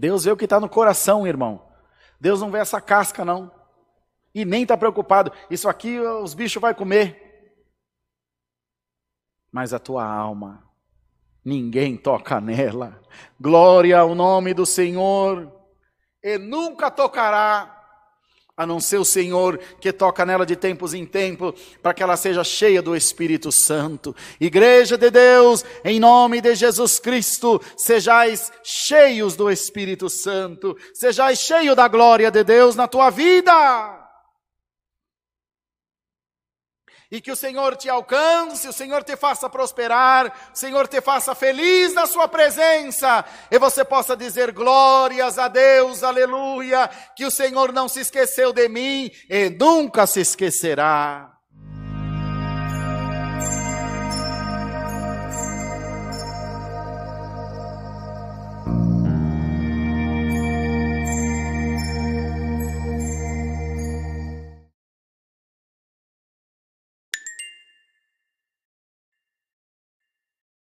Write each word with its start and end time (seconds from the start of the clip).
Deus 0.00 0.24
vê 0.24 0.30
o 0.30 0.36
que 0.36 0.44
está 0.44 0.58
no 0.58 0.66
coração, 0.66 1.26
irmão. 1.26 1.68
Deus 2.18 2.40
não 2.40 2.50
vê 2.50 2.58
essa 2.58 2.80
casca, 2.80 3.22
não. 3.22 3.52
E 4.34 4.46
nem 4.46 4.62
está 4.62 4.74
preocupado. 4.74 5.30
Isso 5.50 5.68
aqui 5.68 6.00
os 6.00 6.32
bichos 6.32 6.58
vai 6.60 6.74
comer. 6.74 7.52
Mas 9.52 9.74
a 9.74 9.78
tua 9.78 10.02
alma, 10.02 10.64
ninguém 11.44 11.98
toca 11.98 12.40
nela. 12.40 12.98
Glória 13.38 13.98
ao 13.98 14.14
nome 14.14 14.54
do 14.54 14.64
Senhor. 14.64 15.52
E 16.22 16.38
nunca 16.38 16.90
tocará 16.90 17.79
a 18.60 18.66
não 18.66 18.78
ser 18.78 18.98
o 18.98 19.06
Senhor 19.06 19.58
que 19.80 19.90
toca 19.90 20.26
nela 20.26 20.44
de 20.44 20.54
tempos 20.54 20.92
em 20.92 21.06
tempos, 21.06 21.54
para 21.82 21.94
que 21.94 22.02
ela 22.02 22.14
seja 22.14 22.44
cheia 22.44 22.82
do 22.82 22.94
Espírito 22.94 23.50
Santo. 23.50 24.14
Igreja 24.38 24.98
de 24.98 25.10
Deus, 25.10 25.64
em 25.82 25.98
nome 25.98 26.42
de 26.42 26.54
Jesus 26.54 26.98
Cristo, 26.98 27.58
sejais 27.74 28.52
cheios 28.62 29.34
do 29.34 29.50
Espírito 29.50 30.10
Santo, 30.10 30.76
sejais 30.92 31.38
cheio 31.38 31.74
da 31.74 31.88
glória 31.88 32.30
de 32.30 32.44
Deus 32.44 32.76
na 32.76 32.86
tua 32.86 33.08
vida 33.08 33.99
e 37.10 37.20
que 37.20 37.32
o 37.32 37.36
Senhor 37.36 37.76
te 37.76 37.88
alcance, 37.88 38.68
o 38.68 38.72
Senhor 38.72 39.02
te 39.02 39.16
faça 39.16 39.50
prosperar, 39.50 40.50
o 40.54 40.56
Senhor 40.56 40.86
te 40.86 41.00
faça 41.00 41.34
feliz 41.34 41.92
na 41.92 42.06
sua 42.06 42.28
presença, 42.28 43.24
e 43.50 43.58
você 43.58 43.84
possa 43.84 44.16
dizer 44.16 44.52
glórias 44.52 45.38
a 45.38 45.48
Deus, 45.48 46.04
aleluia, 46.04 46.88
que 47.16 47.26
o 47.26 47.30
Senhor 47.30 47.72
não 47.72 47.88
se 47.88 48.00
esqueceu 48.00 48.52
de 48.52 48.68
mim 48.68 49.10
e 49.28 49.50
nunca 49.50 50.06
se 50.06 50.20
esquecerá. 50.20 51.39